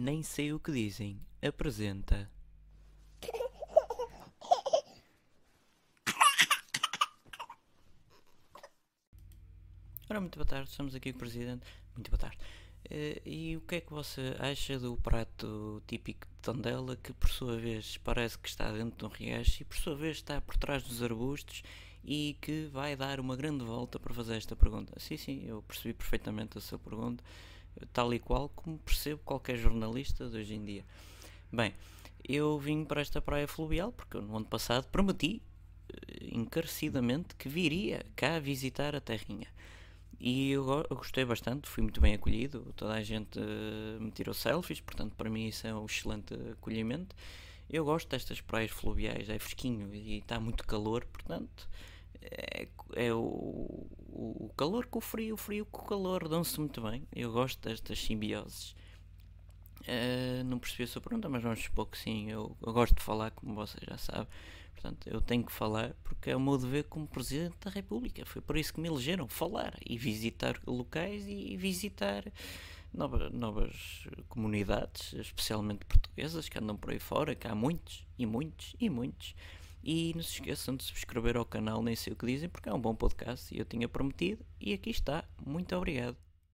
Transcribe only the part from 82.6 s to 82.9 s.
é um